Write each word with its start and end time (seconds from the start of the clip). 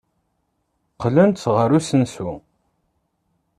Qqlent 0.93 1.43
ɣer 1.55 1.69
usensu. 1.77 2.31